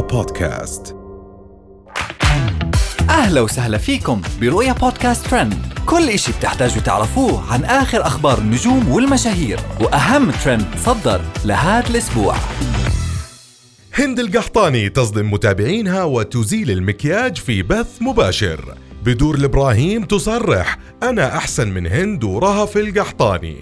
بودكاست. 0.00 0.96
أهلا 3.10 3.40
وسهلا 3.40 3.78
فيكم 3.78 4.20
برؤيا 4.40 4.72
بودكاست 4.72 5.26
ترند. 5.26 5.54
كل 5.86 6.08
إشي 6.08 6.32
بتحتاجوا 6.32 6.82
تعرفوه 6.82 7.52
عن 7.52 7.64
آخر 7.64 8.06
أخبار 8.06 8.38
النجوم 8.38 8.88
والمشاهير 8.88 9.60
وأهم 9.80 10.30
ترند 10.30 10.66
صدر 10.84 11.20
لهذا 11.44 11.90
الأسبوع. 11.90 12.34
هند 13.94 14.18
القحطاني 14.20 14.88
تصدم 14.88 15.30
متابعينها 15.32 16.04
وتزيل 16.04 16.70
المكياج 16.70 17.36
في 17.36 17.62
بث 17.62 18.02
مباشر. 18.02 18.74
بدور 19.06 19.34
الابراهيم 19.34 20.04
تصرح 20.04 20.78
أنا 21.02 21.36
أحسن 21.36 21.68
من 21.68 21.86
هند 21.86 22.24
ورهف 22.24 22.76
القحطاني. 22.76 23.56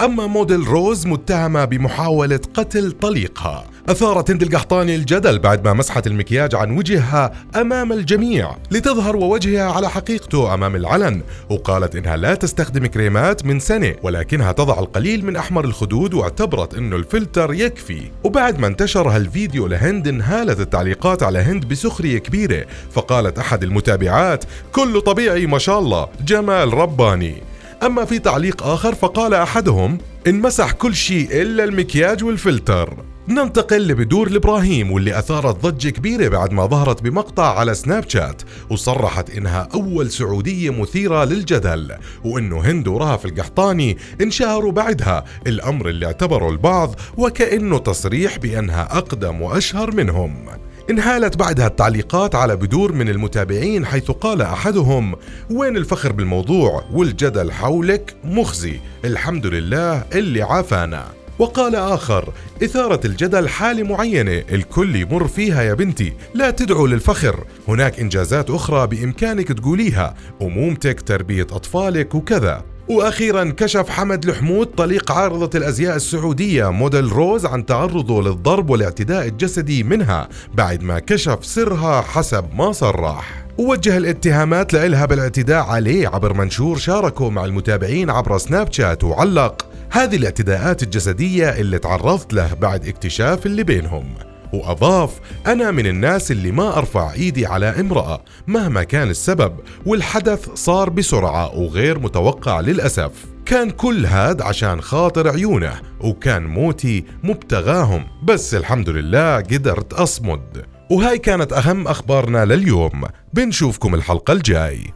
أما 0.00 0.26
موديل 0.26 0.66
روز 0.66 1.06
متهمة 1.06 1.64
بمحاولة 1.64 2.40
قتل 2.54 2.92
طليقها. 2.92 3.64
أثارت 3.88 4.30
هند 4.30 4.42
القحطاني 4.42 4.94
الجدل 4.96 5.38
بعد 5.38 5.64
ما 5.64 5.72
مسحت 5.72 6.06
المكياج 6.06 6.54
عن 6.54 6.76
وجهها 6.76 7.32
أمام 7.56 7.92
الجميع 7.92 8.56
لتظهر 8.70 9.16
ووجهها 9.16 9.72
على 9.72 9.90
حقيقته 9.90 10.54
أمام 10.54 10.76
العلن. 10.76 11.22
وقالت 11.50 11.96
إنها 11.96 12.16
لا 12.16 12.34
تستخدم 12.34 12.86
كريمات 12.86 13.44
من 13.44 13.60
سنة 13.60 13.94
ولكنها 14.02 14.52
تضع 14.52 14.78
القليل 14.78 15.24
من 15.24 15.36
أحمر 15.36 15.64
الخدود 15.64 16.14
واعتبرت 16.14 16.74
إنه 16.74 16.96
الفلتر 16.96 17.52
يكفي. 17.54 18.02
وبعد 18.24 18.58
ما 18.58 18.66
انتشر 18.66 19.08
هالفيديو 19.08 19.66
لهند 19.66 20.08
انهالت 20.08 20.60
التعليقات 20.60 21.22
على 21.22 21.38
هند 21.38 21.64
بسخرية 21.64 22.18
كبيرة. 22.18 22.64
فقالت 22.92 23.38
أحد 23.38 23.62
المتابعات 23.62 24.44
كله 24.90 25.00
طبيعي 25.00 25.46
ما 25.46 25.58
شاء 25.58 25.78
الله. 25.78 26.08
جمال 26.26 26.74
رباني. 26.74 27.34
أما 27.82 28.04
في 28.04 28.18
تعليق 28.18 28.62
آخر 28.62 28.94
فقال 28.94 29.34
أحدهم 29.34 29.98
انمسح 30.26 30.72
كل 30.72 30.94
شيء 30.94 31.28
إلا 31.42 31.64
المكياج 31.64 32.24
والفلتر. 32.24 32.96
ننتقل 33.28 33.88
لبدور 33.88 34.26
الابراهيم 34.26 34.92
واللي 34.92 35.18
أثارت 35.18 35.66
ضجة 35.66 35.88
كبيرة 35.88 36.28
بعد 36.28 36.52
ما 36.52 36.66
ظهرت 36.66 37.02
بمقطع 37.02 37.58
على 37.58 37.74
سناب 37.74 38.08
شات 38.08 38.42
وصرحت 38.70 39.30
إنها 39.30 39.68
أول 39.74 40.10
سعودية 40.10 40.70
مثيرة 40.70 41.24
للجدل 41.24 41.92
وإنه 42.24 42.60
هند 42.60 42.88
ورهف 42.88 43.24
القحطاني 43.24 43.98
انشهروا 44.20 44.72
بعدها 44.72 45.24
الأمر 45.46 45.88
اللي 45.88 46.06
اعتبره 46.06 46.48
البعض 46.48 46.94
وكأنه 47.16 47.78
تصريح 47.78 48.38
بأنها 48.38 48.98
أقدم 48.98 49.42
وأشهر 49.42 49.94
منهم. 49.94 50.46
انهالت 50.90 51.36
بعدها 51.36 51.66
التعليقات 51.66 52.34
على 52.34 52.56
بدور 52.56 52.92
من 52.92 53.08
المتابعين 53.08 53.86
حيث 53.86 54.10
قال 54.10 54.42
أحدهم 54.42 55.14
وين 55.50 55.76
الفخر 55.76 56.12
بالموضوع؟ 56.12 56.84
والجدل 56.92 57.52
حولك 57.52 58.14
مخزي. 58.24 58.80
الحمد 59.04 59.46
لله 59.46 60.04
اللي 60.14 60.42
عافانا. 60.42 61.06
وقال 61.38 61.76
آخر 61.76 62.32
إثارة 62.64 63.00
الجدل 63.06 63.48
حالة 63.48 63.82
معينة 63.82 64.42
الكل 64.52 64.96
يمر 64.96 65.28
فيها 65.28 65.62
يا 65.62 65.74
بنتي. 65.74 66.12
لا 66.34 66.50
تدعوا 66.50 66.88
للفخر. 66.88 67.44
هناك 67.68 68.00
إنجازات 68.00 68.50
أخرى 68.50 68.86
بإمكانك 68.86 69.48
تقوليها. 69.48 70.14
أمومتك 70.42 71.00
تربية 71.00 71.46
أطفالك 71.52 72.14
وكذا. 72.14 72.64
وأخيرا 72.88 73.54
كشف 73.56 73.88
حمد 73.88 74.28
الحمود 74.28 74.66
طليق 74.66 75.12
عارضة 75.12 75.58
الأزياء 75.58 75.96
السعودية 75.96 76.70
موديل 76.70 77.12
روز 77.12 77.46
عن 77.46 77.66
تعرضه 77.66 78.22
للضرب 78.22 78.70
والاعتداء 78.70 79.26
الجسدي 79.26 79.82
منها 79.82 80.28
بعد 80.54 80.82
ما 80.82 80.98
كشف 80.98 81.38
سرها 81.42 82.00
حسب 82.00 82.44
ما 82.54 82.72
صرح. 82.72 83.46
ووجه 83.58 83.96
الاتهامات 83.96 84.72
لإلها 84.72 85.06
بالاعتداء 85.06 85.64
عليه 85.64 86.08
عبر 86.08 86.32
منشور 86.32 86.76
شاركه 86.76 87.30
مع 87.30 87.44
المتابعين 87.44 88.10
عبر 88.10 88.38
سناب 88.38 88.72
شات 88.72 89.04
وعلق. 89.04 89.66
هذه 89.90 90.16
الاعتداءات 90.16 90.82
الجسدية 90.82 91.48
اللي 91.48 91.78
تعرضت 91.78 92.32
له 92.32 92.54
بعد 92.54 92.88
اكتشاف 92.88 93.46
اللي 93.46 93.62
بينهم. 93.62 94.29
وأضاف 94.52 95.20
أنا 95.46 95.70
من 95.70 95.86
الناس 95.86 96.30
اللي 96.30 96.52
ما 96.52 96.78
أرفع 96.78 97.12
إيدي 97.12 97.46
على 97.46 97.80
امرأة 97.80 98.22
مهما 98.46 98.82
كان 98.82 99.10
السبب 99.10 99.56
والحدث 99.86 100.48
صار 100.54 100.90
بسرعة 100.90 101.58
وغير 101.58 101.98
متوقع 101.98 102.60
للأسف. 102.60 103.10
كان 103.46 103.70
كل 103.70 104.06
هاد 104.06 104.42
عشان 104.42 104.80
خاطر 104.80 105.28
عيونه 105.28 105.80
وكان 106.00 106.46
موتي 106.46 107.04
مبتغاهم. 107.22 108.04
بس 108.24 108.54
الحمد 108.54 108.88
لله 108.88 109.36
قدرت 109.36 109.92
أصمد. 109.92 110.64
وهاي 110.90 111.18
كانت 111.18 111.52
أهم 111.52 111.88
أخبارنا 111.88 112.44
لليوم. 112.44 113.04
بنشوفكم 113.32 113.94
الحلقة 113.94 114.32
الجاي. 114.32 114.92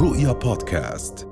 رؤيا 0.00 0.32
بودكاست. 0.32 1.31